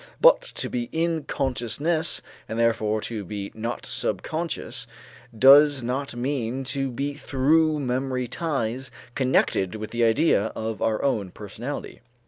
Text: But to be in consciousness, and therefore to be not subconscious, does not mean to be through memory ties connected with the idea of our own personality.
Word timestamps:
But 0.19 0.41
to 0.55 0.67
be 0.67 0.89
in 0.91 1.25
consciousness, 1.25 2.23
and 2.49 2.57
therefore 2.57 3.01
to 3.01 3.23
be 3.23 3.51
not 3.53 3.85
subconscious, 3.85 4.87
does 5.37 5.83
not 5.83 6.15
mean 6.15 6.63
to 6.73 6.89
be 6.89 7.13
through 7.13 7.79
memory 7.81 8.25
ties 8.25 8.89
connected 9.13 9.75
with 9.75 9.91
the 9.91 10.03
idea 10.03 10.45
of 10.55 10.81
our 10.81 11.03
own 11.03 11.29
personality. 11.29 12.01